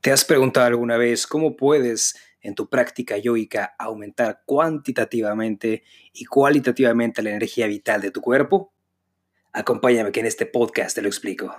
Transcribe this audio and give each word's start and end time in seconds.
¿Te 0.00 0.12
has 0.12 0.24
preguntado 0.24 0.66
alguna 0.66 0.96
vez 0.96 1.26
cómo 1.26 1.56
puedes 1.56 2.16
en 2.40 2.54
tu 2.54 2.70
práctica 2.70 3.18
yoica 3.18 3.74
aumentar 3.78 4.40
cuantitativamente 4.46 5.82
y 6.14 6.24
cualitativamente 6.24 7.22
la 7.22 7.28
energía 7.28 7.66
vital 7.66 8.00
de 8.00 8.10
tu 8.10 8.22
cuerpo? 8.22 8.72
Acompáñame 9.52 10.10
que 10.10 10.20
en 10.20 10.26
este 10.26 10.46
podcast 10.46 10.94
te 10.94 11.02
lo 11.02 11.08
explico. 11.08 11.54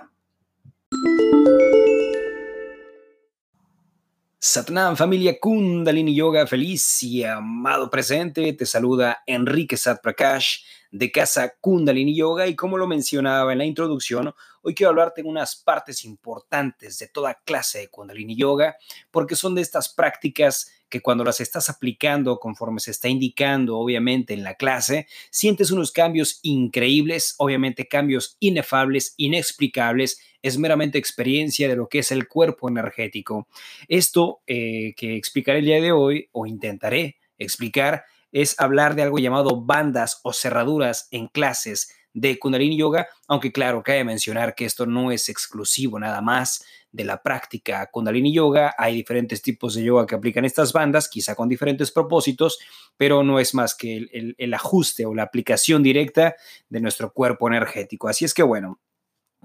Satnam, 4.40 4.96
familia 4.96 5.38
Kundalini 5.38 6.16
Yoga, 6.16 6.48
feliz 6.48 7.00
y 7.04 7.22
amado 7.22 7.90
presente. 7.90 8.52
Te 8.54 8.66
saluda 8.66 9.22
Enrique 9.24 9.76
Sat 9.76 10.02
Prakash 10.02 10.64
de 10.90 11.12
Casa 11.12 11.54
Kundalini 11.60 12.16
Yoga 12.16 12.48
y 12.48 12.56
como 12.56 12.76
lo 12.76 12.88
mencionaba 12.88 13.52
en 13.52 13.58
la 13.58 13.66
introducción, 13.66 14.34
hoy 14.62 14.74
quiero 14.74 14.90
hablarte 14.90 15.22
de 15.22 15.28
unas 15.28 15.56
partes 15.56 16.04
importantes 16.04 16.98
de 16.98 17.08
toda 17.08 17.40
clase 17.44 17.80
de 17.80 17.88
Kundalini 17.88 18.36
Yoga 18.36 18.76
porque 19.10 19.36
son 19.36 19.54
de 19.54 19.62
estas 19.62 19.88
prácticas 19.88 20.70
que 20.92 21.00
cuando 21.00 21.24
las 21.24 21.40
estás 21.40 21.70
aplicando 21.70 22.38
conforme 22.38 22.78
se 22.78 22.90
está 22.90 23.08
indicando, 23.08 23.78
obviamente, 23.78 24.34
en 24.34 24.44
la 24.44 24.56
clase, 24.56 25.06
sientes 25.30 25.70
unos 25.70 25.90
cambios 25.90 26.38
increíbles, 26.42 27.34
obviamente 27.38 27.88
cambios 27.88 28.36
inefables, 28.40 29.14
inexplicables, 29.16 30.20
es 30.42 30.58
meramente 30.58 30.98
experiencia 30.98 31.66
de 31.66 31.76
lo 31.76 31.88
que 31.88 32.00
es 32.00 32.12
el 32.12 32.28
cuerpo 32.28 32.68
energético. 32.68 33.48
Esto 33.88 34.42
eh, 34.46 34.92
que 34.94 35.16
explicaré 35.16 35.60
el 35.60 35.64
día 35.64 35.80
de 35.80 35.92
hoy, 35.92 36.28
o 36.32 36.44
intentaré 36.44 37.16
explicar, 37.38 38.04
es 38.30 38.60
hablar 38.60 38.94
de 38.94 39.02
algo 39.02 39.18
llamado 39.18 39.62
bandas 39.62 40.20
o 40.24 40.34
cerraduras 40.34 41.08
en 41.10 41.28
clases 41.28 41.94
de 42.14 42.38
Kundalini 42.38 42.76
Yoga, 42.76 43.08
aunque 43.28 43.52
claro, 43.52 43.82
cabe 43.82 44.04
mencionar 44.04 44.54
que 44.54 44.64
esto 44.64 44.86
no 44.86 45.12
es 45.12 45.28
exclusivo 45.28 45.98
nada 45.98 46.20
más 46.20 46.64
de 46.90 47.04
la 47.04 47.22
práctica 47.22 47.88
Kundalini 47.90 48.34
Yoga, 48.34 48.74
hay 48.76 48.94
diferentes 48.94 49.40
tipos 49.40 49.74
de 49.74 49.82
yoga 49.82 50.06
que 50.06 50.14
aplican 50.14 50.44
estas 50.44 50.72
bandas, 50.72 51.08
quizá 51.08 51.34
con 51.34 51.48
diferentes 51.48 51.90
propósitos, 51.90 52.58
pero 52.96 53.22
no 53.22 53.40
es 53.40 53.54
más 53.54 53.74
que 53.74 53.96
el, 53.96 54.34
el 54.36 54.54
ajuste 54.54 55.06
o 55.06 55.14
la 55.14 55.22
aplicación 55.22 55.82
directa 55.82 56.36
de 56.68 56.80
nuestro 56.80 57.12
cuerpo 57.12 57.48
energético. 57.48 58.08
Así 58.08 58.26
es 58.26 58.34
que 58.34 58.42
bueno, 58.42 58.78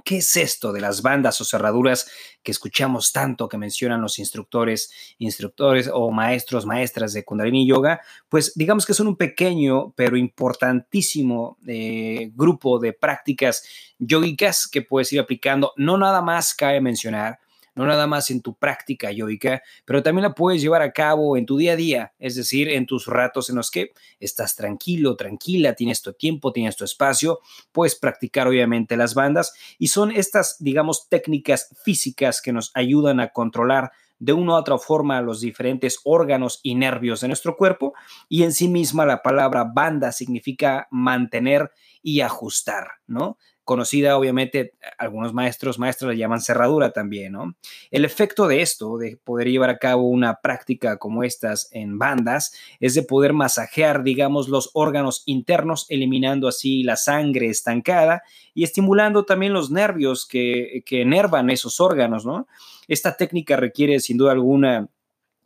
¿Qué 0.03 0.17
es 0.17 0.35
esto 0.35 0.71
de 0.71 0.81
las 0.81 1.01
bandas 1.01 1.41
o 1.41 1.45
cerraduras 1.45 2.09
que 2.43 2.51
escuchamos 2.51 3.11
tanto 3.11 3.49
que 3.49 3.57
mencionan 3.57 4.01
los 4.01 4.19
instructores, 4.19 4.91
instructores 5.17 5.89
o 5.91 6.11
maestros, 6.11 6.65
maestras 6.65 7.13
de 7.13 7.25
Kundalini 7.25 7.67
Yoga? 7.67 8.01
Pues 8.29 8.53
digamos 8.55 8.85
que 8.85 8.93
son 8.93 9.07
un 9.07 9.15
pequeño 9.15 9.93
pero 9.95 10.15
importantísimo 10.17 11.57
eh, 11.67 12.31
grupo 12.33 12.79
de 12.79 12.93
prácticas 12.93 13.63
yogicas 13.97 14.67
que 14.67 14.81
puedes 14.81 15.11
ir 15.13 15.19
aplicando. 15.19 15.73
No 15.77 15.97
nada 15.97 16.21
más 16.21 16.53
cabe 16.53 16.79
mencionar 16.79 17.39
no 17.77 17.85
nada 17.85 18.07
más 18.07 18.31
en 18.31 18.41
tu 18.41 18.55
práctica 18.55 19.11
yoica, 19.11 19.61
pero 19.85 20.01
también 20.03 20.23
la 20.23 20.33
puedes 20.33 20.61
llevar 20.61 20.81
a 20.81 20.91
cabo 20.91 21.37
en 21.37 21.45
tu 21.45 21.57
día 21.57 21.73
a 21.73 21.75
día, 21.75 22.13
es 22.17 22.35
decir, 22.35 22.69
en 22.69 22.85
tus 22.87 23.05
ratos 23.05 23.49
en 23.49 23.55
los 23.55 23.69
que 23.69 23.93
estás 24.19 24.55
tranquilo, 24.55 25.15
tranquila, 25.15 25.75
tienes 25.75 26.01
tu 26.01 26.11
tiempo, 26.13 26.51
tienes 26.51 26.75
tu 26.75 26.83
espacio, 26.83 27.39
puedes 27.71 27.95
practicar 27.95 28.47
obviamente 28.47 28.97
las 28.97 29.13
bandas 29.13 29.53
y 29.77 29.87
son 29.87 30.11
estas, 30.11 30.57
digamos, 30.59 31.07
técnicas 31.07 31.69
físicas 31.83 32.41
que 32.41 32.51
nos 32.51 32.71
ayudan 32.73 33.19
a 33.19 33.29
controlar 33.29 33.91
de 34.19 34.33
una 34.33 34.53
u 34.53 34.55
otra 34.55 34.79
forma 34.79 35.21
los 35.21 35.41
diferentes 35.41 35.99
órganos 36.03 36.59
y 36.63 36.73
nervios 36.73 37.21
de 37.21 37.27
nuestro 37.27 37.55
cuerpo 37.55 37.93
y 38.27 38.41
en 38.41 38.53
sí 38.53 38.67
misma 38.67 39.05
la 39.05 39.21
palabra 39.21 39.65
banda 39.71 40.11
significa 40.11 40.87
mantener 40.89 41.71
y 42.01 42.21
ajustar, 42.21 42.87
¿no? 43.05 43.37
Conocida 43.67 44.17
obviamente, 44.17 44.75
algunos 44.97 45.33
maestros, 45.33 45.77
maestras 45.77 46.13
la 46.13 46.17
llaman 46.17 46.39
cerradura 46.39 46.91
también, 46.93 47.33
¿no? 47.33 47.53
El 47.91 48.05
efecto 48.05 48.47
de 48.47 48.61
esto, 48.61 48.97
de 48.97 49.17
poder 49.17 49.49
llevar 49.49 49.69
a 49.69 49.77
cabo 49.77 50.03
una 50.07 50.39
práctica 50.39 50.97
como 50.97 51.21
estas 51.21 51.67
en 51.73 51.99
bandas, 51.99 52.53
es 52.79 52.95
de 52.95 53.03
poder 53.03 53.33
masajear, 53.33 54.03
digamos, 54.03 54.47
los 54.47 54.71
órganos 54.73 55.23
internos, 55.25 55.85
eliminando 55.89 56.47
así 56.47 56.81
la 56.83 56.95
sangre 56.95 57.47
estancada 57.49 58.23
y 58.53 58.63
estimulando 58.63 59.25
también 59.25 59.51
los 59.51 59.69
nervios 59.69 60.25
que, 60.25 60.81
que 60.85 61.01
enervan 61.01 61.49
esos 61.49 61.81
órganos, 61.81 62.25
¿no? 62.25 62.47
Esta 62.87 63.17
técnica 63.17 63.57
requiere 63.57 63.99
sin 63.99 64.15
duda 64.17 64.31
alguna 64.31 64.87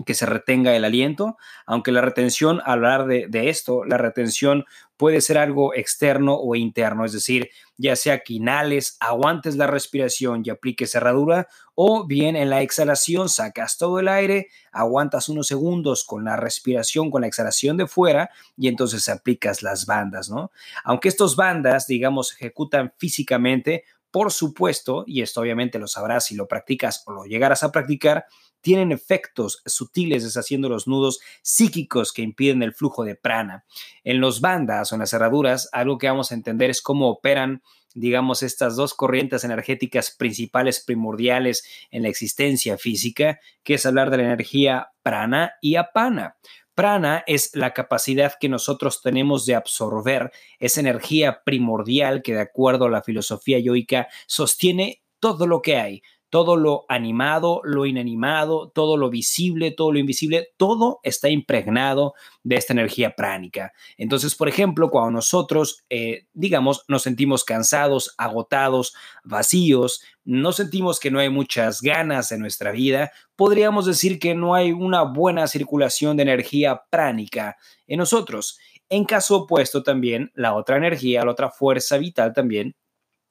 que 0.03 0.13
se 0.13 0.25
retenga 0.25 0.75
el 0.75 0.85
aliento, 0.85 1.37
aunque 1.65 1.91
la 1.91 2.01
retención, 2.01 2.61
al 2.65 2.85
hablar 2.85 3.05
de, 3.05 3.49
esto, 3.49 3.83
la 3.85 3.97
retención 3.97 4.65
puede 4.97 5.21
ser 5.21 5.37
algo 5.37 5.73
externo 5.73 6.35
o 6.35 6.55
interno, 6.55 7.05
es 7.05 7.13
decir, 7.13 7.49
ya 7.77 7.95
sea 7.95 8.19
que 8.19 8.35
inhales, 8.35 8.97
aguantes 8.99 9.55
la 9.55 9.67
respiración 9.67 10.43
y 10.45 10.49
apliques 10.49 10.91
cerradura, 10.91 11.47
o 11.73 12.05
bien 12.05 12.35
en 12.35 12.49
la 12.49 12.61
exhalación 12.61 13.29
sacas 13.29 13.77
todo 13.77 13.99
el 13.99 14.07
aire, 14.07 14.49
aguantas 14.71 15.29
unos 15.29 15.47
segundos 15.47 16.03
con 16.03 16.23
la 16.23 16.37
respiración, 16.37 17.09
con 17.09 17.21
la 17.21 17.27
exhalación 17.27 17.77
de 17.77 17.87
fuera, 17.87 18.29
y 18.55 18.67
entonces 18.67 19.09
aplicas 19.09 19.63
las 19.63 19.85
bandas, 19.85 20.29
¿no? 20.29 20.51
Aunque 20.83 21.09
estas 21.09 21.35
bandas, 21.35 21.87
digamos, 21.87 22.33
ejecutan 22.33 22.93
físicamente, 22.97 23.85
por 24.11 24.31
supuesto, 24.31 25.05
y 25.07 25.21
esto 25.21 25.41
obviamente 25.41 25.79
lo 25.79 25.87
sabrás 25.87 26.25
si 26.25 26.35
lo 26.35 26.47
practicas 26.47 27.03
o 27.07 27.13
lo 27.13 27.23
llegarás 27.23 27.63
a 27.63 27.71
practicar, 27.71 28.25
tienen 28.61 28.91
efectos 28.91 29.61
sutiles 29.65 30.23
deshaciendo 30.23 30.69
los 30.69 30.87
nudos 30.87 31.19
psíquicos 31.41 32.13
que 32.13 32.21
impiden 32.21 32.63
el 32.63 32.73
flujo 32.73 33.03
de 33.03 33.15
prana. 33.15 33.65
En 34.03 34.21
los 34.21 34.41
bandas 34.41 34.91
o 34.91 34.95
en 34.95 34.99
las 34.99 35.09
cerraduras, 35.09 35.69
algo 35.71 35.97
que 35.97 36.07
vamos 36.07 36.31
a 36.31 36.35
entender 36.35 36.69
es 36.69 36.81
cómo 36.81 37.09
operan 37.09 37.61
digamos, 37.93 38.43
estas 38.43 38.75
dos 38.75 38.93
corrientes 38.93 39.43
energéticas 39.43 40.11
principales, 40.11 40.79
primordiales 40.79 41.65
en 41.89 42.03
la 42.03 42.09
existencia 42.09 42.77
física, 42.77 43.39
que 43.63 43.75
es 43.75 43.85
hablar 43.85 44.09
de 44.09 44.17
la 44.17 44.23
energía 44.23 44.91
prana 45.03 45.53
y 45.61 45.75
apana. 45.75 46.37
Prana 46.73 47.23
es 47.27 47.51
la 47.53 47.73
capacidad 47.73 48.33
que 48.39 48.49
nosotros 48.49 49.01
tenemos 49.01 49.45
de 49.45 49.55
absorber 49.55 50.31
esa 50.59 50.79
energía 50.79 51.43
primordial 51.43 52.21
que 52.21 52.33
de 52.33 52.41
acuerdo 52.41 52.85
a 52.85 52.89
la 52.89 53.03
filosofía 53.03 53.59
yoica 53.59 54.07
sostiene 54.25 55.03
todo 55.19 55.47
lo 55.47 55.61
que 55.61 55.77
hay, 55.77 56.01
todo 56.31 56.55
lo 56.55 56.85
animado, 56.87 57.59
lo 57.65 57.85
inanimado, 57.85 58.71
todo 58.73 58.95
lo 58.95 59.09
visible, 59.09 59.71
todo 59.71 59.91
lo 59.91 59.99
invisible, 59.99 60.47
todo 60.55 61.01
está 61.03 61.29
impregnado 61.29 62.13
de 62.41 62.55
esta 62.55 62.71
energía 62.71 63.15
pránica. 63.17 63.73
Entonces, 63.97 64.33
por 64.33 64.47
ejemplo, 64.47 64.89
cuando 64.89 65.11
nosotros, 65.11 65.83
eh, 65.89 66.27
digamos, 66.31 66.85
nos 66.87 67.03
sentimos 67.03 67.43
cansados, 67.43 68.15
agotados, 68.17 68.95
vacíos, 69.25 70.01
no 70.23 70.53
sentimos 70.53 71.01
que 71.01 71.11
no 71.11 71.19
hay 71.19 71.29
muchas 71.29 71.81
ganas 71.81 72.31
en 72.31 72.39
nuestra 72.39 72.71
vida, 72.71 73.11
podríamos 73.35 73.85
decir 73.85 74.17
que 74.17 74.33
no 74.33 74.55
hay 74.55 74.71
una 74.71 75.01
buena 75.01 75.47
circulación 75.47 76.15
de 76.15 76.23
energía 76.23 76.83
pránica 76.89 77.57
en 77.87 77.99
nosotros. 77.99 78.57
En 78.87 79.03
caso 79.03 79.35
opuesto 79.35 79.83
también, 79.83 80.31
la 80.33 80.53
otra 80.53 80.77
energía, 80.77 81.25
la 81.25 81.31
otra 81.31 81.49
fuerza 81.49 81.97
vital 81.97 82.31
también 82.33 82.73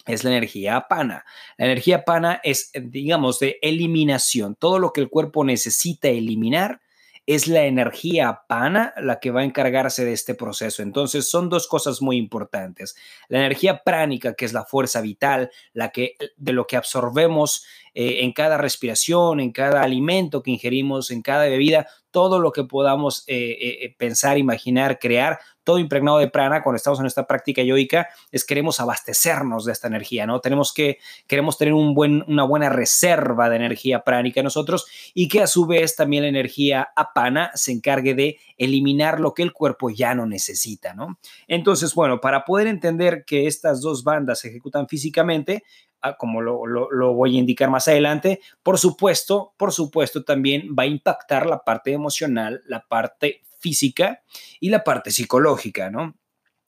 es 0.06 0.24
la 0.24 0.30
energía 0.30 0.86
pana. 0.88 1.24
La 1.56 1.66
energía 1.66 2.04
pana 2.04 2.40
es, 2.42 2.70
digamos, 2.74 3.38
de 3.38 3.58
eliminación. 3.62 4.54
Todo 4.54 4.78
lo 4.78 4.92
que 4.92 5.00
el 5.00 5.08
cuerpo 5.08 5.44
necesita 5.44 6.08
eliminar 6.08 6.80
es 7.26 7.46
la 7.46 7.64
energía 7.64 8.42
pana 8.48 8.92
la 8.96 9.20
que 9.20 9.30
va 9.30 9.42
a 9.42 9.44
encargarse 9.44 10.04
de 10.04 10.12
este 10.12 10.34
proceso. 10.34 10.82
Entonces 10.82 11.28
son 11.28 11.48
dos 11.48 11.68
cosas 11.68 12.02
muy 12.02 12.16
importantes. 12.16 12.96
La 13.28 13.38
energía 13.38 13.82
pránica, 13.84 14.34
que 14.34 14.46
es 14.46 14.52
la 14.52 14.64
fuerza 14.64 15.00
vital, 15.00 15.50
la 15.72 15.90
que 15.90 16.16
de 16.36 16.52
lo 16.52 16.66
que 16.66 16.76
absorbemos 16.76 17.64
eh, 17.94 18.24
en 18.24 18.32
cada 18.32 18.56
respiración, 18.58 19.38
en 19.38 19.52
cada 19.52 19.82
alimento 19.82 20.42
que 20.42 20.50
ingerimos, 20.50 21.12
en 21.12 21.22
cada 21.22 21.44
bebida, 21.44 21.86
todo 22.10 22.40
lo 22.40 22.50
que 22.50 22.64
podamos 22.64 23.22
eh, 23.28 23.56
eh, 23.60 23.94
pensar, 23.96 24.36
imaginar, 24.36 24.98
crear, 24.98 25.38
todo 25.64 25.78
impregnado 25.78 26.18
de 26.18 26.28
prana, 26.28 26.62
cuando 26.62 26.76
estamos 26.76 27.00
en 27.00 27.06
esta 27.06 27.26
práctica 27.26 27.62
yoica, 27.62 28.08
es 28.30 28.44
queremos 28.44 28.80
abastecernos 28.80 29.64
de 29.64 29.72
esta 29.72 29.88
energía, 29.88 30.26
¿no? 30.26 30.40
Tenemos 30.40 30.72
que, 30.72 30.98
queremos 31.26 31.58
tener 31.58 31.74
un 31.74 31.94
buen, 31.94 32.24
una 32.28 32.44
buena 32.44 32.68
reserva 32.68 33.48
de 33.48 33.56
energía 33.56 34.02
pránica 34.04 34.42
nosotros 34.42 34.86
y 35.14 35.28
que 35.28 35.42
a 35.42 35.46
su 35.46 35.66
vez 35.66 35.96
también 35.96 36.22
la 36.22 36.28
energía 36.28 36.90
apana 36.96 37.50
se 37.54 37.72
encargue 37.72 38.14
de 38.14 38.38
eliminar 38.56 39.20
lo 39.20 39.34
que 39.34 39.42
el 39.42 39.52
cuerpo 39.52 39.90
ya 39.90 40.14
no 40.14 40.26
necesita, 40.26 40.94
¿no? 40.94 41.18
Entonces, 41.48 41.94
bueno, 41.94 42.20
para 42.20 42.44
poder 42.44 42.66
entender 42.66 43.24
que 43.26 43.46
estas 43.46 43.80
dos 43.80 44.04
bandas 44.04 44.40
se 44.40 44.48
ejecutan 44.48 44.88
físicamente, 44.88 45.64
Ah, 46.02 46.16
como 46.16 46.40
lo, 46.40 46.64
lo, 46.66 47.12
voy 47.12 47.36
a 47.36 47.40
indicar 47.40 47.68
más 47.68 47.86
adelante, 47.86 48.40
por 48.62 48.78
supuesto, 48.78 49.52
por 49.58 49.70
supuesto 49.70 50.24
también 50.24 50.74
va 50.78 50.84
a 50.84 50.86
impactar 50.86 51.44
la 51.44 51.62
parte 51.62 51.92
emocional, 51.92 52.62
la 52.64 52.86
parte 52.88 53.42
física 53.60 54.22
y 54.58 54.70
la 54.70 54.82
parte 54.84 55.10
psicológica, 55.10 55.90
¿no? 55.90 56.16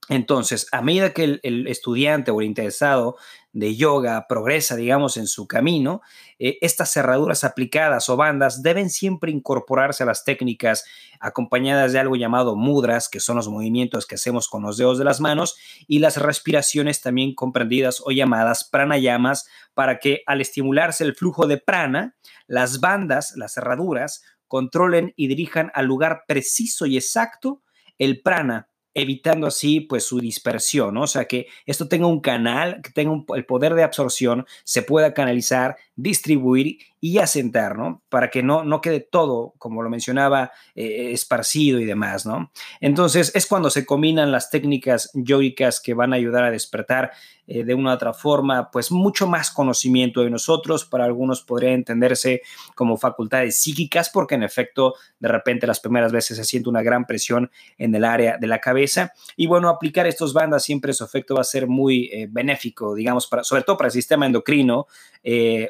Entonces, 0.09 0.67
a 0.73 0.83
medida 0.83 1.13
que 1.13 1.41
el, 1.43 1.67
estudiante 1.69 2.33
o 2.33 2.41
el 2.41 2.49
interesado 2.49 3.17
de 3.53 3.77
yoga 3.77 4.27
progresa, 4.29 4.75
digamos, 4.75 5.17
en 5.17 5.29
su 5.29 5.47
camino, 5.47 6.01
eh, 6.41 6.59
estas 6.61 6.93
cerraduras 6.93 7.45
aplicadas 7.45 8.09
o 8.09 8.17
bandas 8.17 8.63
deben 8.63 8.91
siempre 8.91 9.31
incorporarse 9.31 10.03
a 10.03 10.07
las 10.07 10.25
técnicas 10.25 10.85
acompañadas 11.21 11.93
de 11.93 12.01
algo 12.01 12.17
llamado 12.17 12.57
mudras, 12.57 13.09
que 13.09 13.21
son 13.21 13.37
los 13.37 13.49
movimientos 13.49 14.07
que 14.07 14.17
hacemos 14.17 14.49
con 14.49 14.63
los 14.63 14.77
dedos 14.77 14.99
de 14.99 15.05
las 15.05 15.21
manos, 15.21 15.57
y 15.87 16.01
las 16.01 16.17
respiraciones 16.17 17.01
también 17.01 17.35
comprendidas 17.35 18.03
o 18.05 18.11
llamadas 18.11 18.65
pranayamas, 18.65 19.47
para 19.73 20.01
que 20.01 20.23
al 20.27 20.41
estimularse 20.41 21.05
el 21.05 21.15
flujo 21.15 21.47
de 21.47 21.59
prana, 21.59 22.17
las 22.49 22.81
bandas, 22.81 23.35
las 23.37 23.55
cerraduras, 23.55 24.25
controlen 24.53 25.15
y 25.17 25.29
dirijan 25.29 25.71
al 25.73 25.87
lugar 25.87 26.25
preciso 26.29 26.85
y 26.85 26.99
exacto 26.99 27.63
el 27.97 28.21
prana 28.21 28.69
evitando 28.93 29.47
así 29.47 29.81
pues 29.81 30.05
su 30.05 30.21
dispersión, 30.21 30.95
o 30.99 31.07
sea 31.07 31.25
que 31.25 31.47
esto 31.65 31.89
tenga 31.89 32.07
un 32.07 32.21
canal, 32.21 32.83
que 32.83 32.91
tenga 32.91 33.19
el 33.35 33.47
poder 33.47 33.73
de 33.73 33.83
absorción, 33.83 34.45
se 34.65 34.83
pueda 34.83 35.15
canalizar, 35.15 35.79
distribuir 35.97 36.81
y 37.05 37.19
asentar, 37.19 37.77
¿no? 37.77 38.01
Para 38.09 38.31
que 38.31 38.45
no, 38.45 38.63
no 38.63 38.81
quede 38.81 39.01
todo, 39.01 39.55
como 39.59 39.83
lo 39.83 39.91
mencionaba, 39.91 40.53
eh, 40.77 41.11
esparcido 41.11 41.81
y 41.81 41.85
demás, 41.85 42.25
¿no? 42.27 42.53
Entonces 42.81 43.33
es 43.35 43.49
cuando 43.49 43.71
se 43.71 43.85
combinan 43.85 44.31
las 44.31 44.51
técnicas 44.51 45.11
yógicas 45.13 45.81
que 45.81 45.95
van 45.95 46.13
a 46.13 46.17
ayudar 46.17 46.45
a 46.45 46.53
despertar 46.53 47.11
eh, 47.49 47.65
de 47.65 47.75
una 47.75 47.91
u 47.91 47.95
otra 47.95 48.13
forma, 48.13 48.71
pues 48.71 48.93
mucho 48.93 49.27
más 49.27 49.51
conocimiento 49.51 50.23
de 50.23 50.31
nosotros. 50.31 50.85
Para 50.85 51.05
algunos 51.05 51.43
podría 51.43 51.73
entenderse 51.73 52.43
como 52.77 52.97
facultades 52.97 53.61
psíquicas, 53.61 54.09
porque 54.09 54.37
en 54.37 54.45
efecto, 54.45 54.95
de 55.19 55.27
repente 55.27 55.67
las 55.67 55.81
primeras 55.81 56.13
veces 56.13 56.37
se 56.37 56.45
siente 56.45 56.69
una 56.69 56.83
gran 56.83 57.05
presión 57.05 57.51
en 57.79 57.97
el 57.97 58.05
área 58.05 58.39
de 58.39 58.47
la 58.47 58.61
cabeza. 58.61 59.13
Y 59.37 59.49
bueno, 59.49 59.69
aplicar 59.69 60.07
estos 60.07 60.33
bandas 60.35 60.63
siempre 60.63 60.93
su 60.93 61.05
efecto 61.05 61.35
va 61.35 61.41
a 61.41 61.45
ser 61.45 61.67
muy 61.67 62.11
eh, 62.13 62.29
benéfico, 62.31 62.95
digamos, 62.95 63.27
para, 63.27 63.43
sobre 63.43 63.65
todo 63.65 63.77
para 63.77 63.89
el 63.89 63.93
sistema 63.93 64.25
endocrino 64.25 64.87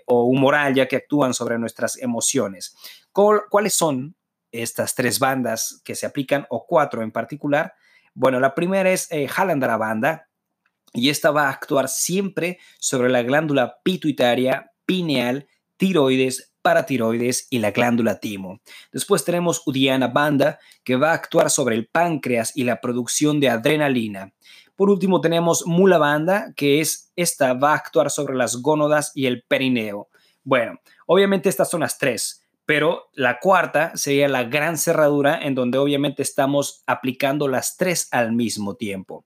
o 0.06 0.24
humoral, 0.24 0.74
ya 0.74 0.88
que 0.88 0.96
actúa 0.96 1.21
sobre 1.30 1.58
nuestras 1.58 1.96
emociones. 1.96 2.74
¿Cuáles 3.12 3.74
son 3.74 4.16
estas 4.50 4.94
tres 4.94 5.18
bandas 5.18 5.80
que 5.84 5.94
se 5.94 6.06
aplican 6.06 6.46
o 6.50 6.66
cuatro 6.66 7.02
en 7.02 7.12
particular? 7.12 7.74
Bueno, 8.14 8.40
la 8.40 8.54
primera 8.54 8.90
es 8.90 9.06
eh, 9.10 9.28
Halandra 9.34 9.76
Banda 9.76 10.28
y 10.92 11.08
esta 11.08 11.30
va 11.30 11.46
a 11.46 11.50
actuar 11.50 11.88
siempre 11.88 12.58
sobre 12.78 13.08
la 13.08 13.22
glándula 13.22 13.78
pituitaria, 13.82 14.72
pineal, 14.84 15.46
tiroides, 15.76 16.52
paratiroides 16.60 17.48
y 17.50 17.58
la 17.58 17.70
glándula 17.70 18.20
timo. 18.20 18.60
Después 18.92 19.24
tenemos 19.24 19.62
Udiana 19.66 20.08
Banda, 20.08 20.58
que 20.84 20.96
va 20.96 21.10
a 21.10 21.14
actuar 21.14 21.50
sobre 21.50 21.74
el 21.74 21.88
páncreas 21.88 22.56
y 22.56 22.64
la 22.64 22.80
producción 22.80 23.40
de 23.40 23.48
adrenalina. 23.48 24.32
Por 24.76 24.90
último 24.90 25.20
tenemos 25.20 25.66
Mula 25.66 25.98
Banda, 25.98 26.52
que 26.56 26.80
es 26.80 27.12
esta 27.16 27.54
va 27.54 27.72
a 27.72 27.76
actuar 27.76 28.10
sobre 28.10 28.34
las 28.34 28.56
gónodas 28.56 29.12
y 29.14 29.26
el 29.26 29.42
perineo. 29.42 30.08
Bueno, 30.44 30.80
obviamente 31.12 31.48
estas 31.48 31.70
son 31.70 31.80
las 31.80 31.98
tres, 31.98 32.44
pero 32.64 33.10
la 33.14 33.38
cuarta 33.40 33.92
sería 33.94 34.28
la 34.28 34.44
gran 34.44 34.78
cerradura 34.78 35.38
en 35.42 35.54
donde 35.54 35.78
obviamente 35.78 36.22
estamos 36.22 36.82
aplicando 36.86 37.48
las 37.48 37.76
tres 37.76 38.08
al 38.10 38.32
mismo 38.32 38.76
tiempo. 38.76 39.24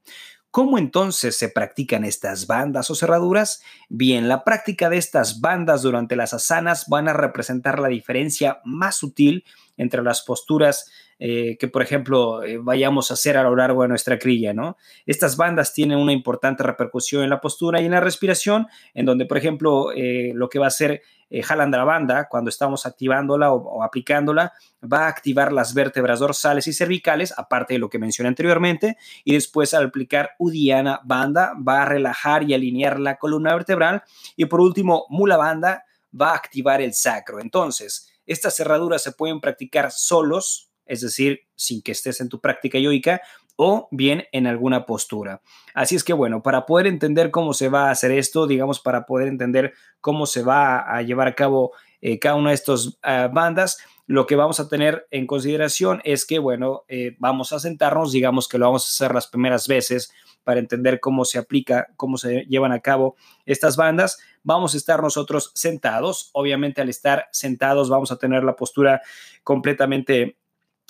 ¿Cómo 0.51 0.79
entonces 0.79 1.37
se 1.37 1.51
practican 1.51 2.03
estas 2.03 2.47
bandas 2.47 2.91
o 2.91 2.95
cerraduras? 2.95 3.63
Bien, 3.91 4.27
la 4.27 4.43
práctica 4.43 4.89
de 4.89 4.97
estas 4.97 5.43
bandas 5.43 5.83
durante 5.83 6.17
las 6.17 6.33
asanas 6.33 6.87
van 6.89 7.09
a 7.09 7.13
representar 7.13 7.79
la 7.79 7.89
diferencia 7.89 8.61
más 8.65 8.97
sutil 8.97 9.45
entre 9.77 10.03
las 10.03 10.23
posturas 10.23 10.91
eh, 11.19 11.57
que, 11.59 11.69
por 11.69 11.83
ejemplo, 11.83 12.43
eh, 12.43 12.59
vayamos 12.59 13.11
a 13.11 13.15
hacer 13.15 13.39
a 13.39 13.43
lo 13.43 13.57
largo 13.57 13.83
de 13.83 13.89
nuestra 13.89 14.19
crilla, 14.19 14.53
¿no? 14.53 14.77
Estas 15.07 15.37
bandas 15.39 15.73
tienen 15.73 15.99
una 15.99 16.13
importante 16.13 16.63
repercusión 16.63 17.23
en 17.23 17.31
la 17.31 17.41
postura 17.41 17.81
y 17.81 17.87
en 17.87 17.93
la 17.93 18.01
respiración, 18.01 18.67
en 18.93 19.07
donde, 19.07 19.25
por 19.25 19.39
ejemplo, 19.39 19.93
eh, 19.93 20.33
lo 20.35 20.51
que 20.51 20.59
va 20.59 20.67
a 20.67 20.69
hacer 20.69 21.03
jalando 21.43 21.77
la 21.77 21.83
banda 21.83 22.29
cuando 22.31 22.51
estamos 22.51 22.87
activándola 22.87 23.53
o, 23.53 23.83
aplicándola, 23.83 24.53
va 24.81 25.07
a 25.07 25.09
activar 25.09 25.53
las 25.53 25.75
vértebras 25.75 26.21
dorsales 26.21 26.69
y 26.69 26.73
cervicales, 26.73 27.35
aparte 27.37 27.75
de 27.75 27.81
lo 27.81 27.91
que 27.91 27.99
mencioné 27.99 28.29
anteriormente, 28.29 28.97
y 29.25 29.33
después 29.33 29.75
al 29.75 29.87
aplicar 29.87 30.37
Udiana 30.39 31.01
banda 31.03 31.53
va 31.57 31.83
a 31.83 31.85
relajar 31.85 32.45
y 32.45 32.55
alinear 32.55 33.01
la 33.01 33.17
columna 33.17 33.53
vertebral, 33.55 34.05
y 34.37 34.45
por 34.45 34.61
último, 34.61 35.07
Mula 35.09 35.37
banda 35.37 35.85
va 36.19 36.31
a 36.31 36.37
activar 36.37 36.81
el 36.81 36.95
sacro. 36.95 37.41
Entonces, 37.41 38.09
estas 38.27 38.57
cerraduras 38.57 39.03
se 39.03 39.13
pueden 39.13 39.41
practicar 39.41 39.91
solos 39.91 40.67
es 40.87 41.01
decir, 41.01 41.41
sin 41.57 41.83
que 41.83 41.93
estés 41.93 42.21
en 42.21 42.29
tu 42.29 42.41
práctica 42.41 42.79
yoica 42.79 43.21
o 43.57 43.89
bien 43.91 44.25
en 44.33 44.47
alguna 44.47 44.87
postura. 44.87 45.43
Así 45.75 45.97
es 45.97 46.05
que 46.05 46.13
bueno, 46.13 46.43
para 46.43 46.67
poder 46.67 46.87
entender 46.87 47.31
cómo 47.31 47.55
se 47.55 47.69
va 47.69 47.89
a 47.89 47.91
hacer 47.91 48.13
esto, 48.13 48.47
digamos, 48.47 48.81
para 48.81 49.07
poder 49.07 49.29
entender 49.29 49.73
cómo 50.01 50.27
se 50.27 50.43
va 50.43 50.79
a 50.79 51.03
llevar 51.03 51.27
a 51.29 51.35
cabo 51.35 51.73
eh, 52.07 52.21
cada 52.21 52.37
una 52.37 52.51
de 52.51 52.55
estas 52.55 53.01
ah, 53.03 53.29
bandas, 53.33 53.79
lo 54.07 54.27
que 54.27 54.37
vamos 54.37 54.61
a 54.61 54.69
tener 54.69 55.09
en 55.11 55.27
consideración 55.27 56.01
es 56.05 56.25
que, 56.25 56.39
bueno, 56.39 56.85
eh, 56.87 57.17
vamos 57.19 57.53
a 57.53 57.59
sentarnos, 57.59 58.13
digamos 58.13 58.47
que 58.47 58.59
lo 58.59 58.67
vamos 58.67 58.85
a 58.85 58.95
hacer 58.95 59.13
las 59.13 59.27
primeras 59.27 59.67
veces 59.67 60.13
para 60.45 60.61
entender 60.61 61.01
cómo 61.01 61.25
se 61.25 61.39
aplica, 61.39 61.89
cómo 61.97 62.17
se 62.17 62.47
llevan 62.49 62.71
a 62.71 62.79
cabo 62.79 63.17
estas 63.45 63.77
bandas. 63.77 64.21
Vamos 64.45 64.75
a 64.75 64.77
estar 64.77 65.03
nosotros 65.03 65.51
sentados. 65.57 66.31
Obviamente 66.33 66.81
al 66.81 66.91
estar 66.91 67.27
sentados 67.33 67.91
vamos 67.91 68.13
a 68.13 68.19
tener 68.19 68.45
la 68.45 68.55
postura 68.55 69.03
completamente 69.43 70.37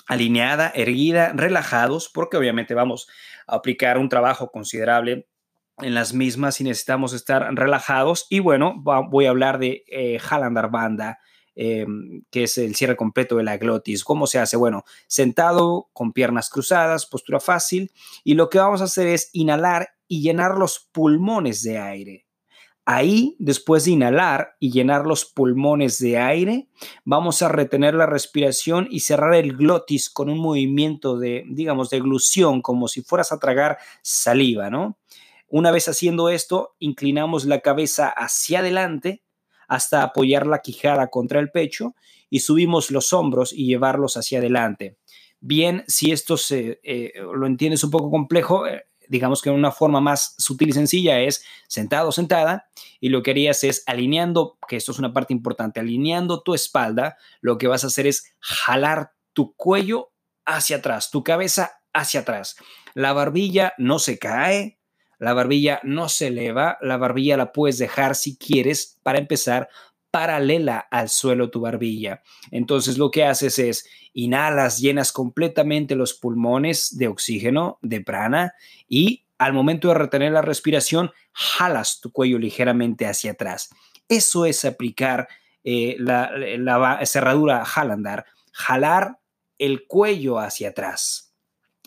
alineada, 0.05 0.71
erguida, 0.75 1.33
relajados, 1.33 2.09
porque 2.13 2.37
obviamente 2.37 2.75
vamos 2.75 3.07
a 3.47 3.55
aplicar 3.55 3.97
un 3.97 4.09
trabajo 4.09 4.51
considerable 4.51 5.25
en 5.79 5.93
las 5.93 6.13
mismas 6.13 6.59
y 6.59 6.63
necesitamos 6.63 7.13
estar 7.13 7.53
relajados. 7.53 8.25
Y 8.29 8.39
bueno, 8.39 8.75
voy 8.77 9.25
a 9.25 9.29
hablar 9.29 9.59
de 9.59 9.83
eh, 9.87 10.19
Halandar 10.29 10.71
Banda, 10.71 11.19
em, 11.55 12.23
que 12.31 12.43
es 12.43 12.57
el 12.57 12.75
cierre 12.75 12.95
completo 12.95 13.37
de 13.37 13.43
la 13.43 13.57
glotis. 13.57 14.03
¿Cómo 14.03 14.27
se 14.27 14.39
hace? 14.39 14.57
Bueno, 14.57 14.83
sentado, 15.07 15.89
con 15.93 16.13
piernas 16.13 16.49
cruzadas, 16.49 17.05
postura 17.05 17.39
fácil. 17.39 17.91
Y 18.23 18.33
lo 18.33 18.49
que 18.49 18.59
vamos 18.59 18.81
a 18.81 18.85
hacer 18.85 19.07
es 19.07 19.29
inhalar 19.33 19.89
y 20.07 20.21
llenar 20.21 20.57
los 20.57 20.89
pulmones 20.91 21.63
de 21.63 21.77
aire. 21.77 22.27
Ahí, 22.89 23.35
después 23.37 23.83
de 23.83 23.91
inhalar 23.91 24.55
y 24.61 24.71
llenar 24.71 25.05
los 25.05 25.25
pulmones 25.25 25.99
de 25.99 26.19
aire, 26.19 26.69
vamos 27.03 27.41
a 27.41 27.49
retener 27.49 27.93
la 27.93 28.05
respiración 28.05 28.87
y 28.89 29.01
cerrar 29.01 29.33
el 29.33 29.57
glotis 29.57 30.09
con 30.09 30.29
un 30.29 30.39
movimiento 30.39 31.19
de, 31.19 31.43
digamos, 31.49 31.89
de 31.89 31.99
glusión, 31.99 32.61
como 32.61 32.87
si 32.87 33.01
fueras 33.01 33.33
a 33.33 33.39
tragar 33.39 33.77
saliva, 34.01 34.69
¿no? 34.69 34.97
Una 35.47 35.71
vez 35.71 35.87
haciendo 35.87 36.29
esto, 36.29 36.75
inclinamos 36.79 37.45
la 37.45 37.61
cabeza 37.61 38.09
hacia 38.09 38.59
adelante 38.59 39.23
hasta 39.67 40.03
apoyar 40.03 40.47
la 40.47 40.59
quijada 40.59 41.07
contra 41.07 41.39
el 41.39 41.51
pecho 41.51 41.95
y 42.29 42.39
subimos 42.39 42.91
los 42.91 43.13
hombros 43.13 43.53
y 43.53 43.65
llevarlos 43.65 44.17
hacia 44.17 44.39
adelante. 44.39 44.97
Bien, 45.39 45.83
si 45.87 46.11
esto 46.11 46.35
se, 46.35 46.79
eh, 46.83 47.13
lo 47.21 47.45
entiendes 47.45 47.83
un 47.83 47.91
poco 47.91 48.09
complejo, 48.09 48.67
eh, 48.67 48.87
digamos 49.07 49.41
que 49.41 49.49
una 49.49 49.71
forma 49.71 50.01
más 50.01 50.35
sutil 50.37 50.69
y 50.69 50.73
sencilla 50.73 51.19
es 51.19 51.43
sentado 51.67 52.09
o 52.09 52.11
sentada 52.11 52.69
y 52.99 53.09
lo 53.09 53.23
que 53.23 53.31
harías 53.31 53.63
es 53.63 53.83
alineando, 53.85 54.57
que 54.67 54.75
esto 54.75 54.91
es 54.91 54.99
una 54.99 55.13
parte 55.13 55.33
importante, 55.33 55.79
alineando 55.79 56.41
tu 56.41 56.53
espalda, 56.53 57.17
lo 57.41 57.57
que 57.57 57.67
vas 57.67 57.83
a 57.83 57.87
hacer 57.87 58.07
es 58.07 58.35
jalar 58.39 59.11
tu 59.33 59.55
cuello 59.55 60.11
hacia 60.45 60.77
atrás, 60.77 61.11
tu 61.11 61.23
cabeza 61.23 61.81
hacia 61.93 62.21
atrás. 62.21 62.57
La 62.93 63.13
barbilla 63.13 63.73
no 63.77 63.99
se 63.99 64.17
cae, 64.17 64.76
la 65.19 65.33
barbilla 65.33 65.79
no 65.83 66.09
se 66.09 66.27
eleva, 66.27 66.77
la 66.81 66.97
barbilla 66.97 67.37
la 67.37 67.51
puedes 67.51 67.77
dejar 67.77 68.15
si 68.15 68.37
quieres 68.37 68.99
para 69.03 69.19
empezar 69.19 69.69
paralela 70.11 70.79
al 70.79 71.09
suelo 71.09 71.49
tu 71.49 71.61
barbilla. 71.61 72.23
Entonces 72.51 72.97
lo 72.97 73.11
que 73.11 73.25
haces 73.25 73.59
es 73.59 73.87
inhalas, 74.13 74.79
llenas 74.79 75.11
completamente 75.11 75.95
los 75.95 76.13
pulmones 76.13 76.97
de 76.97 77.07
oxígeno, 77.07 77.77
de 77.81 78.01
prana, 78.01 78.53
y 78.87 79.25
al 79.37 79.53
momento 79.53 79.89
de 79.89 79.93
retener 79.95 80.31
la 80.31 80.41
respiración, 80.41 81.11
jalas 81.33 81.99
tu 82.01 82.11
cuello 82.11 82.39
ligeramente 82.39 83.05
hacia 83.05 83.31
atrás. 83.31 83.69
Eso 84.07 84.45
es 84.45 84.65
aplicar 84.65 85.27
eh, 85.63 85.95
la, 85.99 86.31
la 86.35 87.05
cerradura 87.05 87.63
Halandar, 87.63 88.25
jalar 88.51 89.19
el 89.59 89.85
cuello 89.85 90.39
hacia 90.39 90.69
atrás. 90.69 91.26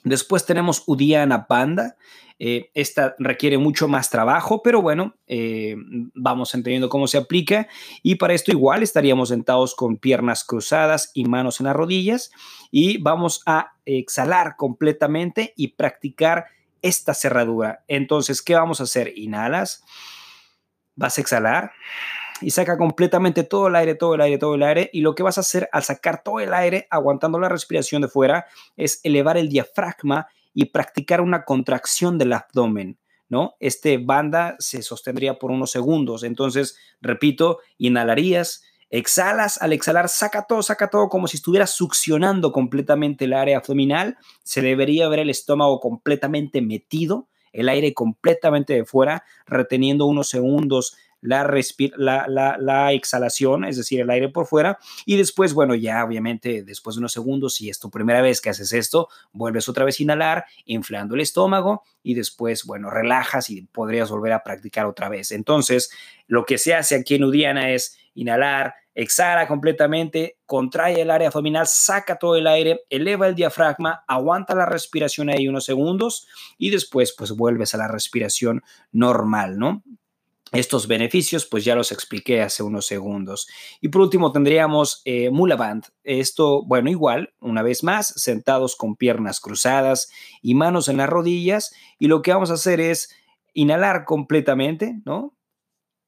Después 0.04 0.46
tenemos 0.46 0.82
Udiana 0.86 1.46
Panda, 1.46 1.96
eh, 2.42 2.70
esta 2.72 3.14
requiere 3.18 3.58
mucho 3.58 3.86
más 3.86 4.08
trabajo, 4.08 4.62
pero 4.62 4.80
bueno, 4.80 5.14
eh, 5.26 5.76
vamos 6.14 6.54
entendiendo 6.54 6.88
cómo 6.88 7.06
se 7.06 7.18
aplica 7.18 7.68
y 8.02 8.14
para 8.14 8.32
esto 8.32 8.50
igual 8.50 8.82
estaríamos 8.82 9.28
sentados 9.28 9.74
con 9.74 9.98
piernas 9.98 10.42
cruzadas 10.44 11.10
y 11.12 11.26
manos 11.26 11.60
en 11.60 11.66
las 11.66 11.76
rodillas 11.76 12.30
y 12.70 12.96
vamos 12.96 13.42
a 13.44 13.72
exhalar 13.84 14.56
completamente 14.56 15.52
y 15.54 15.68
practicar 15.74 16.46
esta 16.80 17.12
cerradura. 17.12 17.84
Entonces, 17.88 18.40
¿qué 18.40 18.54
vamos 18.54 18.80
a 18.80 18.84
hacer? 18.84 19.12
Inhalas, 19.18 19.84
vas 20.96 21.18
a 21.18 21.20
exhalar 21.20 21.72
y 22.40 22.50
saca 22.50 22.78
completamente 22.78 23.44
todo 23.44 23.68
el 23.68 23.76
aire, 23.76 23.94
todo 23.94 24.14
el 24.14 24.20
aire, 24.20 24.38
todo 24.38 24.54
el 24.54 24.62
aire. 24.62 24.90
Y 24.92 25.00
lo 25.00 25.14
que 25.14 25.22
vas 25.22 25.38
a 25.38 25.42
hacer 25.42 25.68
al 25.72 25.82
sacar 25.82 26.22
todo 26.22 26.40
el 26.40 26.54
aire, 26.54 26.86
aguantando 26.90 27.38
la 27.38 27.48
respiración 27.48 28.02
de 28.02 28.08
fuera, 28.08 28.46
es 28.76 29.00
elevar 29.04 29.36
el 29.36 29.48
diafragma 29.48 30.28
y 30.54 30.66
practicar 30.66 31.20
una 31.20 31.44
contracción 31.44 32.18
del 32.18 32.32
abdomen. 32.32 32.98
¿no? 33.28 33.54
Este 33.60 33.98
banda 33.98 34.56
se 34.58 34.82
sostendría 34.82 35.38
por 35.38 35.50
unos 35.50 35.70
segundos. 35.70 36.24
Entonces, 36.24 36.76
repito, 37.00 37.60
inhalarías, 37.78 38.64
exhalas, 38.90 39.62
al 39.62 39.72
exhalar 39.72 40.08
saca 40.08 40.46
todo, 40.46 40.62
saca 40.62 40.90
todo 40.90 41.08
como 41.08 41.28
si 41.28 41.36
estuvieras 41.36 41.70
succionando 41.70 42.50
completamente 42.50 43.26
el 43.26 43.32
área 43.32 43.58
abdominal. 43.58 44.18
Se 44.42 44.60
debería 44.60 45.08
ver 45.08 45.20
el 45.20 45.30
estómago 45.30 45.78
completamente 45.78 46.60
metido, 46.60 47.28
el 47.52 47.68
aire 47.68 47.94
completamente 47.94 48.74
de 48.74 48.84
fuera, 48.84 49.24
reteniendo 49.46 50.06
unos 50.06 50.28
segundos 50.28 50.96
la, 51.22 52.56
la, 52.58 52.92
exhalación, 52.92 53.64
es 53.64 53.76
decir, 53.76 54.00
el 54.00 54.10
aire 54.10 54.28
por 54.28 54.46
fuera. 54.46 54.78
Y 55.04 55.16
después, 55.16 55.54
bueno, 55.54 55.74
ya 55.74 56.04
obviamente 56.04 56.62
después 56.62 56.96
de 56.96 57.00
unos 57.00 57.12
segundos, 57.12 57.54
si 57.54 57.68
es 57.68 57.78
tu 57.78 57.90
primera 57.90 58.22
vez 58.22 58.40
que 58.40 58.50
haces 58.50 58.72
esto, 58.72 59.08
vuelves 59.32 59.68
otra 59.68 59.84
vez 59.84 60.00
a 60.00 60.02
inhalar, 60.02 60.44
inflando 60.64 61.14
el 61.14 61.20
estómago 61.20 61.82
y 62.02 62.14
después, 62.14 62.64
bueno, 62.64 62.90
relajas 62.90 63.50
y 63.50 63.62
podrías 63.62 64.10
volver 64.10 64.32
a 64.32 64.42
practicar 64.42 64.86
otra 64.86 65.08
vez. 65.08 65.32
Entonces, 65.32 65.90
lo 66.26 66.44
que 66.44 66.58
se 66.58 66.74
hace 66.74 66.96
aquí 66.96 67.16
en 67.16 67.24
Udiana 67.24 67.70
es 67.70 67.98
inhalar, 68.14 68.74
exhala 68.94 69.46
completamente, 69.46 70.38
contrae 70.46 71.00
el 71.00 71.10
área 71.10 71.28
abdominal, 71.28 71.66
saca 71.66 72.16
todo 72.16 72.36
el 72.36 72.46
aire, 72.46 72.82
eleva 72.90 73.28
el 73.28 73.34
diafragma, 73.34 74.04
aguanta 74.06 74.54
la 74.54 74.66
respiración 74.66 75.30
ahí 75.30 75.48
unos 75.48 75.64
segundos 75.64 76.26
y 76.58 76.70
después 76.70 77.14
pues 77.16 77.32
vuelves 77.32 77.74
a 77.74 77.78
la 77.78 77.88
respiración 77.88 78.62
normal, 78.92 79.58
¿no? 79.58 79.82
Estos 80.52 80.88
beneficios, 80.88 81.46
pues 81.46 81.64
ya 81.64 81.76
los 81.76 81.92
expliqué 81.92 82.42
hace 82.42 82.64
unos 82.64 82.86
segundos. 82.86 83.46
Y 83.80 83.88
por 83.88 84.02
último 84.02 84.32
tendríamos 84.32 85.00
eh, 85.04 85.30
Mula 85.30 85.54
Band. 85.56 85.84
Esto, 86.02 86.64
bueno, 86.64 86.90
igual, 86.90 87.34
una 87.40 87.62
vez 87.62 87.84
más, 87.84 88.08
sentados 88.16 88.74
con 88.74 88.96
piernas 88.96 89.40
cruzadas 89.40 90.10
y 90.42 90.54
manos 90.54 90.88
en 90.88 90.96
las 90.96 91.08
rodillas. 91.08 91.72
Y 92.00 92.08
lo 92.08 92.20
que 92.22 92.32
vamos 92.32 92.50
a 92.50 92.54
hacer 92.54 92.80
es 92.80 93.14
inhalar 93.54 94.04
completamente, 94.04 95.00
¿no? 95.04 95.36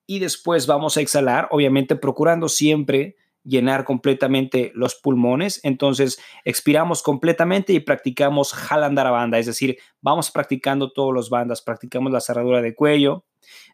Y 0.07 0.19
después 0.19 0.67
vamos 0.67 0.97
a 0.97 1.01
exhalar, 1.01 1.47
obviamente 1.53 1.95
procurando 1.95 2.49
siempre 2.49 3.17
llenar 3.45 3.85
completamente 3.85 4.73
los 4.75 4.97
pulmones. 4.97 5.61
Entonces, 5.63 6.19
expiramos 6.45 7.03
completamente 7.03 7.73
y 7.73 7.81
practicamos 7.81 8.55
banda, 8.71 9.39
es 9.39 9.47
decir, 9.47 9.79
vamos 10.01 10.31
practicando 10.31 10.93
todos 10.93 11.13
los 11.15 11.31
bandas, 11.31 11.63
practicamos 11.63 12.13
la 12.13 12.21
cerradura 12.21 12.61
de 12.61 12.75
cuello. 12.75 13.25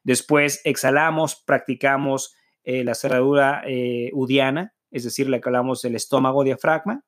Después 0.05 0.61
exhalamos, 0.65 1.37
practicamos 1.37 2.35
eh, 2.65 2.85
la 2.85 2.95
cerradura 2.95 3.63
eh, 3.67 4.11
udiana, 4.13 4.75
es 4.91 5.05
decir, 5.05 5.29
le 5.29 5.41
hablamos 5.45 5.83
del 5.83 5.97
estómago 5.97 6.45
diafragma. 6.45 7.05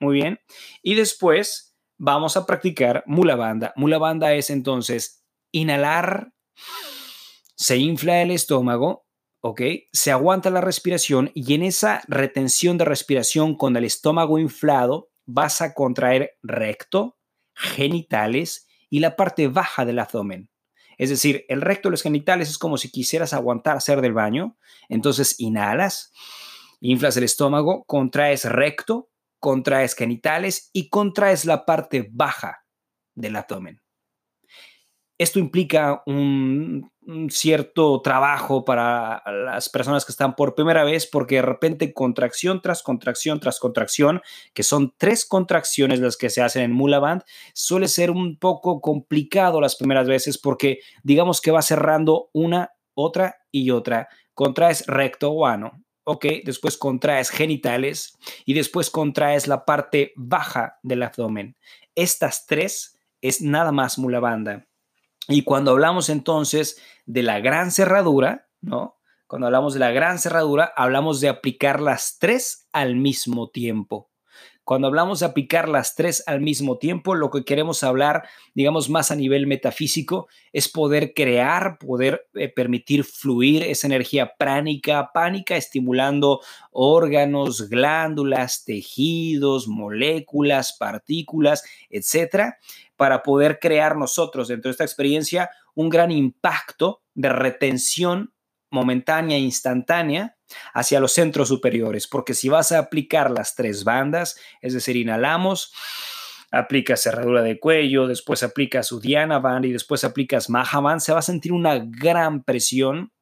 Muy 0.00 0.14
bien. 0.14 0.38
Y 0.82 0.94
después 0.94 1.76
vamos 1.98 2.36
a 2.36 2.46
practicar 2.46 3.02
mula 3.06 3.36
banda. 3.36 3.72
Mula 3.76 3.98
banda 3.98 4.32
es 4.34 4.50
entonces 4.50 5.24
inhalar, 5.50 6.32
se 7.54 7.76
infla 7.76 8.22
el 8.22 8.30
estómago, 8.30 9.06
¿ok? 9.40 9.62
Se 9.92 10.10
aguanta 10.10 10.50
la 10.50 10.60
respiración 10.60 11.30
y 11.34 11.54
en 11.54 11.62
esa 11.62 12.02
retención 12.06 12.78
de 12.78 12.84
respiración 12.84 13.56
con 13.56 13.76
el 13.76 13.84
estómago 13.84 14.38
inflado 14.38 15.10
vas 15.26 15.60
a 15.60 15.74
contraer 15.74 16.38
recto, 16.42 17.18
genitales 17.54 18.66
y 18.88 19.00
la 19.00 19.16
parte 19.16 19.48
baja 19.48 19.84
del 19.84 19.98
abdomen. 19.98 20.47
Es 20.98 21.10
decir, 21.10 21.46
el 21.48 21.62
recto 21.62 21.88
de 21.88 21.92
los 21.92 22.02
genitales 22.02 22.50
es 22.50 22.58
como 22.58 22.76
si 22.76 22.90
quisieras 22.90 23.32
aguantar 23.32 23.76
hacer 23.76 24.00
del 24.00 24.12
baño. 24.12 24.58
Entonces 24.88 25.36
inhalas, 25.38 26.12
inflas 26.80 27.16
el 27.16 27.24
estómago, 27.24 27.84
contraes 27.84 28.44
recto, 28.44 29.08
contraes 29.38 29.94
genitales 29.94 30.70
y 30.72 30.88
contraes 30.90 31.44
la 31.44 31.64
parte 31.64 32.08
baja 32.12 32.64
del 33.14 33.36
abdomen. 33.36 33.80
Esto 35.18 35.40
implica 35.40 36.02
un, 36.06 36.90
cierto 37.30 38.02
trabajo 38.02 38.64
para 38.64 39.22
las 39.26 39.68
personas 39.70 40.04
que 40.04 40.12
están 40.12 40.36
por 40.36 40.54
primera 40.54 40.84
vez 40.84 41.06
porque 41.06 41.36
de 41.36 41.42
repente 41.42 41.94
contracción 41.94 42.60
tras 42.60 42.82
contracción 42.82 43.40
tras 43.40 43.58
contracción, 43.58 44.20
que 44.52 44.62
son 44.62 44.94
tres 44.98 45.24
contracciones 45.24 46.00
las 46.00 46.18
que 46.18 46.28
se 46.28 46.42
hacen 46.42 46.62
en 46.62 46.72
Mula 46.72 46.98
Band, 46.98 47.22
suele 47.54 47.88
ser 47.88 48.10
un 48.10 48.36
poco 48.38 48.80
complicado 48.80 49.60
las 49.60 49.76
primeras 49.76 50.06
veces 50.06 50.36
porque 50.36 50.80
digamos 51.02 51.40
que 51.40 51.50
va 51.50 51.62
cerrando 51.62 52.28
una, 52.32 52.72
otra 52.94 53.36
y 53.50 53.70
otra. 53.70 54.08
Contraes 54.34 54.86
recto 54.86 55.30
o 55.32 55.46
ano, 55.46 55.82
ok, 56.04 56.26
después 56.44 56.76
contraes 56.76 57.30
genitales 57.30 58.18
y 58.44 58.52
después 58.52 58.90
contraes 58.90 59.48
la 59.48 59.64
parte 59.64 60.12
baja 60.14 60.78
del 60.82 61.02
abdomen. 61.02 61.56
Estas 61.94 62.46
tres 62.46 62.98
es 63.22 63.40
nada 63.40 63.72
más 63.72 63.98
Mula 63.98 64.20
Banda. 64.20 64.67
Y 65.28 65.42
cuando 65.42 65.72
hablamos 65.72 66.08
entonces 66.08 66.82
de 67.04 67.22
la 67.22 67.38
gran 67.40 67.70
cerradura, 67.70 68.48
¿no? 68.60 68.96
Cuando 69.26 69.46
hablamos 69.46 69.74
de 69.74 69.80
la 69.80 69.90
gran 69.90 70.18
cerradura, 70.18 70.72
hablamos 70.74 71.20
de 71.20 71.28
aplicar 71.28 71.80
las 71.80 72.18
tres 72.18 72.66
al 72.72 72.96
mismo 72.96 73.50
tiempo. 73.50 74.08
Cuando 74.64 74.88
hablamos 74.88 75.20
de 75.20 75.26
aplicar 75.26 75.66
las 75.66 75.94
tres 75.94 76.22
al 76.26 76.42
mismo 76.42 76.76
tiempo, 76.76 77.14
lo 77.14 77.30
que 77.30 77.42
queremos 77.42 77.82
hablar, 77.82 78.28
digamos, 78.52 78.90
más 78.90 79.10
a 79.10 79.16
nivel 79.16 79.46
metafísico, 79.46 80.28
es 80.52 80.68
poder 80.68 81.14
crear, 81.14 81.78
poder 81.78 82.28
eh, 82.34 82.50
permitir 82.50 83.04
fluir 83.04 83.62
esa 83.62 83.86
energía 83.86 84.34
pránica, 84.38 85.10
pánica, 85.14 85.56
estimulando 85.56 86.40
órganos, 86.70 87.70
glándulas, 87.70 88.64
tejidos, 88.64 89.68
moléculas, 89.68 90.74
partículas, 90.74 91.64
etcétera, 91.88 92.58
para 92.98 93.22
poder 93.22 93.58
crear 93.60 93.96
nosotros 93.96 94.48
dentro 94.48 94.68
de 94.68 94.72
esta 94.72 94.84
experiencia 94.84 95.48
un 95.74 95.88
gran 95.88 96.10
impacto 96.10 97.02
de 97.14 97.30
retención 97.30 98.34
momentánea 98.70 99.38
e 99.38 99.40
instantánea 99.40 100.36
hacia 100.74 101.00
los 101.00 101.12
centros 101.12 101.48
superiores, 101.48 102.06
porque 102.06 102.34
si 102.34 102.48
vas 102.48 102.72
a 102.72 102.78
aplicar 102.78 103.30
las 103.30 103.54
tres 103.54 103.84
bandas, 103.84 104.38
es 104.60 104.74
decir, 104.74 104.96
inhalamos, 104.96 105.72
aplicas 106.50 107.00
cerradura 107.00 107.42
de 107.42 107.60
cuello, 107.60 108.06
después 108.06 108.42
aplicas 108.42 108.90
Udiana 108.92 109.38
Band 109.38 109.66
y 109.66 109.72
después 109.72 110.04
aplicas 110.04 110.50
Mahavan, 110.50 111.00
se 111.00 111.12
va 111.12 111.20
a 111.20 111.22
sentir 111.22 111.52
una 111.52 111.78
gran 111.78 112.42
presión 112.42 113.12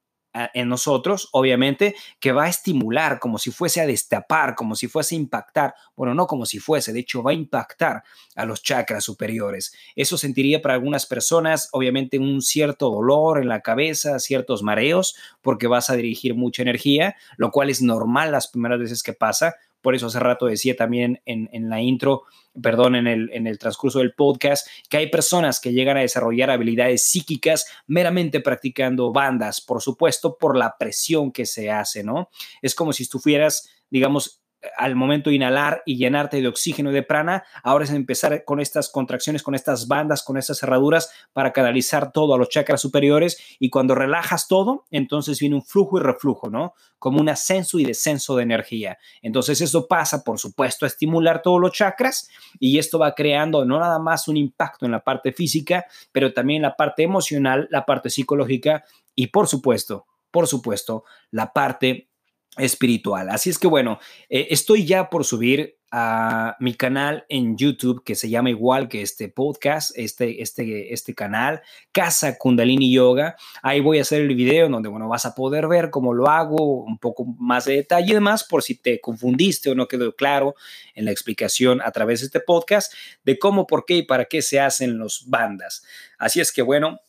en 0.55 0.69
nosotros, 0.69 1.28
obviamente, 1.33 1.95
que 2.21 2.33
va 2.33 2.45
a 2.45 2.49
estimular 2.49 3.19
como 3.19 3.38
si 3.38 3.50
fuese 3.50 3.81
a 3.81 3.87
destapar, 3.87 4.55
como 4.55 4.75
si 4.75 4.88
fuese 4.88 5.14
a 5.14 5.19
impactar, 5.19 5.75
bueno, 5.97 6.14
no 6.14 6.26
como 6.26 6.47
si 6.47 6.59
fuese, 6.59 6.93
de 6.93 7.00
hecho 7.00 7.23
va 7.23 7.31
a 7.31 7.35
impactar 7.35 8.02
a 8.35 8.45
los 8.45 8.62
chakras 8.62 9.05
superiores. 9.05 9.75
Eso 9.95 10.19
sentiría 10.19 10.62
para 10.62 10.75
algunas 10.75 11.07
personas, 11.07 11.69
obviamente, 11.73 12.19
un 12.19 12.43
cierto 12.43 12.90
dolor 12.90 13.40
en 13.40 13.49
la 13.49 13.61
cabeza, 13.61 14.19
ciertos 14.19 14.62
mareos, 14.62 15.16
porque 15.43 15.66
vas 15.66 15.90
a 15.90 15.97
dirigir 15.97 16.35
mucha 16.35 16.62
energía, 16.62 17.16
lo 17.37 17.50
cual 17.50 17.71
es 17.71 17.83
normal 17.83 18.33
las 18.33 18.49
primeras 18.49 18.78
veces 18.78 19.02
que 19.02 19.12
pasa, 19.12 19.57
por 19.87 19.95
eso 19.95 20.09
hace 20.09 20.19
rato 20.19 20.47
decía 20.47 20.75
también 20.75 21.23
en, 21.26 21.71
la 21.71 21.81
intro, 21.81 22.25
perdón, 22.61 22.97
en 22.97 23.07
el, 23.07 23.31
en 23.33 23.47
el 23.47 23.57
transcurso 23.57 24.00
del 24.00 24.14
podcast, 24.14 24.66
que 24.88 24.97
hay 24.97 25.11
personas 25.11 25.61
que 25.61 25.73
llegan 25.73 25.97
a 25.97 26.00
desarrollar 26.00 26.50
habilidades 26.50 27.07
psíquicas 27.07 27.69
meramente 27.87 28.40
practicando 28.40 29.12
bandas, 29.12 29.61
por 29.61 29.81
supuesto, 29.81 30.38
por 30.38 30.57
la 30.57 30.75
presión 30.76 31.31
que 31.31 31.47
se 31.47 31.71
hace, 31.71 32.02
¿no? 32.02 32.31
Es 32.62 32.75
como 32.75 32.93
si 32.93 33.05
estuvieras, 33.05 33.71
digamos, 33.88 34.43
al 34.76 34.94
momento 34.94 35.30
de 35.30 35.37
inhalar 35.37 35.82
y 35.87 35.96
llenarte 35.96 36.40
de 36.40 36.49
oxígeno 36.49 36.90
y 36.90 36.94
de 36.94 37.02
prana, 37.02 37.44
ahora 37.62 37.85
es 37.85 37.90
empezar 37.90 38.44
con 38.44 38.61
estas 38.61 38.88
contracciones, 38.88 39.42
con 39.42 39.54
estas 39.54 39.88
bandas, 39.88 40.23
con 40.23 40.37
estas 40.37 40.58
cerraduras 40.58 41.11
para 41.32 41.52
canalizar 41.52 42.12
todo 42.12 42.35
a 42.35 42.38
los 42.38 42.49
chakras 42.49 42.80
superiores 42.80 43.38
y 43.58 43.70
cuando 43.70 43.94
relajas 43.94 44.49
todo, 44.49 44.85
entonces 44.90 45.38
viene 45.38 45.56
un 45.56 45.62
flujo 45.62 45.99
y 45.99 46.02
reflujo, 46.02 46.50
¿no? 46.50 46.75
Como 46.99 47.20
un 47.20 47.28
ascenso 47.28 47.78
y 47.78 47.85
descenso 47.85 48.37
de 48.37 48.42
energía. 48.42 48.99
Entonces 49.23 49.61
eso 49.61 49.87
pasa, 49.87 50.25
por 50.25 50.38
supuesto, 50.38 50.85
a 50.85 50.88
estimular 50.88 51.42
todos 51.42 51.61
los 51.61 51.73
chakras 51.73 52.28
y 52.58 52.78
esto 52.78 52.99
va 52.99 53.14
creando 53.14 53.64
no 53.64 53.78
nada 53.78 53.99
más 53.99 54.28
un 54.28 54.37
impacto 54.37 54.87
en 54.87 54.92
la 54.92 55.04
parte 55.04 55.32
física, 55.32 55.87
pero 56.12 56.32
también 56.32 56.62
la 56.62 56.76
parte 56.76 57.02
emocional, 57.02 57.68
la 57.70 57.85
parte 57.85 58.11
psicológica 58.11 58.85
y 59.14 59.28
por 59.28 59.49
supuesto, 59.49 60.06
por 60.30 60.46
supuesto, 60.46 61.04
la 61.30 61.52
parte 61.52 62.11
espiritual. 62.56 63.28
Así 63.30 63.50
es 63.50 63.58
que 63.58 63.66
bueno, 63.66 63.98
eh, 64.28 64.48
estoy 64.50 64.86
ya 64.86 65.10
por 65.10 65.25
subir 65.25 65.76
a 65.92 66.56
mi 66.58 66.75
canal 66.75 67.25
en 67.28 67.56
YouTube 67.56 68.02
que 68.04 68.16
se 68.16 68.28
llama 68.28 68.50
igual 68.50 68.88
que 68.88 69.02
este 69.02 69.28
podcast, 69.28 69.96
este, 69.96 70.42
este, 70.42 70.92
este 70.92 71.14
canal, 71.14 71.62
Casa 71.92 72.36
Kundalini 72.36 72.92
Yoga. 72.92 73.36
Ahí 73.62 73.80
voy 73.80 73.98
a 73.98 74.02
hacer 74.02 74.22
el 74.22 74.34
video 74.34 74.68
donde, 74.68 74.88
bueno, 74.88 75.08
vas 75.08 75.26
a 75.26 75.34
poder 75.34 75.68
ver 75.68 75.90
cómo 75.90 76.12
lo 76.12 76.28
hago, 76.28 76.84
un 76.84 76.98
poco 76.98 77.25
más 77.38 77.66
de 77.66 77.76
detalle 77.76 78.10
y 78.10 78.14
demás, 78.14 78.42
por 78.42 78.62
si 78.62 78.75
te 78.75 79.00
confundiste 79.00 79.70
o 79.70 79.75
no 79.75 79.86
quedó 79.86 80.14
claro 80.14 80.54
en 80.94 81.04
la 81.04 81.12
explicación 81.12 81.80
a 81.82 81.92
través 81.92 82.20
de 82.20 82.26
este 82.26 82.40
podcast 82.40 82.92
de 83.25 83.38
cómo, 83.38 83.66
por 83.66 83.84
qué 83.84 83.98
y 83.98 84.02
para 84.02 84.25
qué 84.25 84.42
se 84.42 84.60
hacen 84.60 84.98
los 84.98 85.28
bandas. 85.28 85.84
Así 86.18 86.40
es 86.40 86.52
que 86.52 86.62
bueno, 86.62 87.00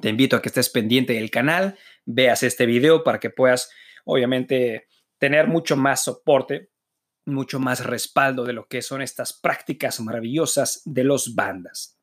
te 0.00 0.08
invito 0.08 0.36
a 0.36 0.42
que 0.42 0.48
estés 0.48 0.70
pendiente 0.70 1.14
del 1.14 1.30
canal, 1.30 1.76
veas 2.06 2.42
este 2.42 2.64
video 2.64 3.02
para 3.02 3.18
que 3.20 3.30
puedas 3.30 3.70
obviamente 4.04 4.86
tener 5.18 5.48
mucho 5.48 5.76
más 5.76 6.04
soporte, 6.04 6.70
mucho 7.26 7.58
más 7.58 7.84
respaldo 7.84 8.44
de 8.44 8.52
lo 8.52 8.66
que 8.66 8.82
son 8.82 9.02
estas 9.02 9.32
prácticas 9.32 10.00
maravillosas 10.00 10.82
de 10.84 11.04
los 11.04 11.34
bandas. 11.34 11.98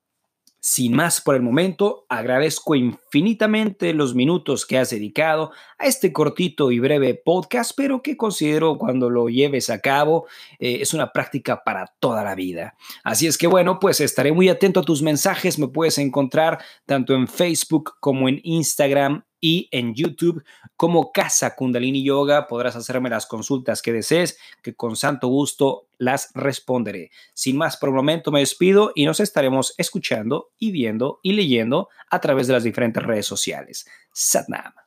Sin 0.63 0.93
más 0.93 1.22
por 1.22 1.34
el 1.34 1.41
momento, 1.41 2.05
agradezco 2.08 2.75
infinitamente 2.75 3.96
los 3.96 4.13
minutos 4.13 4.67
que 4.67 4.77
has 4.77 4.91
dedicado 4.91 5.51
a 5.79 5.88
este 5.88 6.13
cortito 6.13 6.72
y 6.72 6.77
breve 6.77 7.15
podcast, 7.15 7.72
pero 7.75 8.03
que 8.03 8.15
considero 8.15 8.77
cuando 8.77 9.10
lo 9.10 9.27
lleves 9.27 9.72
a 9.72 9.79
cabo 9.79 10.27
eh, 10.60 10.77
es 10.81 10.93
una 10.93 11.12
práctica 11.12 11.63
para 11.63 11.91
toda 12.00 12.24
la 12.24 12.36
vida. 12.36 12.75
Así 13.03 13.25
es 13.25 13.39
que 13.39 13.48
bueno, 13.48 13.79
pues 13.79 14.01
estaré 14.01 14.34
muy 14.34 14.50
atento 14.50 14.81
a 14.81 14.84
tus 14.84 15.01
mensajes, 15.01 15.58
me 15.58 15.67
puedes 15.67 15.98
encontrar 15.98 16.60
tanto 16.86 17.15
en 17.15 17.27
Facebook 17.27 17.93
como 18.00 18.29
en 18.29 18.39
Instagram 18.43 19.24
y 19.41 19.67
en 19.71 19.93
YouTube 19.93 20.43
como 20.77 21.12
Casa 21.12 21.55
Kundalini 21.55 22.03
Yoga. 22.03 22.48
Podrás 22.48 22.75
hacerme 22.75 23.10
las 23.10 23.25
consultas 23.25 23.81
que 23.81 23.91
desees, 23.91 24.38
que 24.62 24.75
con 24.75 24.95
santo 24.95 25.27
gusto 25.27 25.88
las 25.98 26.29
responderé. 26.33 27.12
Sin 27.33 27.57
más 27.57 27.75
por 27.75 27.89
el 27.89 27.95
momento 27.95 28.31
me 28.31 28.39
despido 28.39 28.93
y 28.95 29.05
nos 29.05 29.19
estaremos 29.19 29.74
escuchando 29.77 30.51
y 30.57 30.71
viendo 30.71 31.19
y 31.24 31.33
leyendo 31.33 31.89
a 32.10 32.21
través 32.21 32.48
de 32.48 32.53
las 32.53 32.63
diferentes 32.63 33.03
redes 33.03 33.25
sociales. 33.25 33.86
Satnam. 34.13 34.80